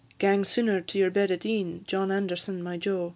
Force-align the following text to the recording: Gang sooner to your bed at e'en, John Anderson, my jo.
Gang 0.17 0.43
sooner 0.43 0.81
to 0.81 0.97
your 0.97 1.11
bed 1.11 1.29
at 1.29 1.45
e'en, 1.45 1.83
John 1.85 2.11
Anderson, 2.11 2.63
my 2.63 2.75
jo. 2.75 3.09